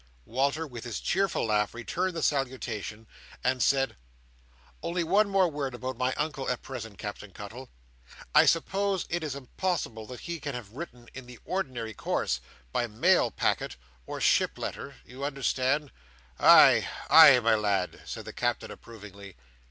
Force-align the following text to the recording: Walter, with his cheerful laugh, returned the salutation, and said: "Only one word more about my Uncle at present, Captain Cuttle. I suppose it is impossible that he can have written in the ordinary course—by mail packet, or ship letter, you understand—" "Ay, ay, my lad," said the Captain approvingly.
Walter, 0.25 0.65
with 0.65 0.83
his 0.83 0.99
cheerful 0.99 1.45
laugh, 1.45 1.75
returned 1.75 2.15
the 2.15 2.23
salutation, 2.23 3.05
and 3.43 3.61
said: 3.61 3.97
"Only 4.81 5.03
one 5.03 5.31
word 5.31 5.53
more 5.53 5.67
about 5.67 5.95
my 5.95 6.15
Uncle 6.15 6.49
at 6.49 6.63
present, 6.63 6.97
Captain 6.97 7.29
Cuttle. 7.29 7.69
I 8.33 8.47
suppose 8.47 9.05
it 9.11 9.23
is 9.23 9.35
impossible 9.35 10.07
that 10.07 10.21
he 10.21 10.39
can 10.39 10.55
have 10.55 10.71
written 10.73 11.07
in 11.13 11.27
the 11.27 11.37
ordinary 11.45 11.93
course—by 11.93 12.87
mail 12.87 13.29
packet, 13.29 13.75
or 14.07 14.19
ship 14.19 14.57
letter, 14.57 14.95
you 15.05 15.23
understand—" 15.23 15.91
"Ay, 16.39 16.87
ay, 17.11 17.39
my 17.39 17.53
lad," 17.53 18.01
said 18.03 18.25
the 18.25 18.33
Captain 18.33 18.71
approvingly. 18.71 19.35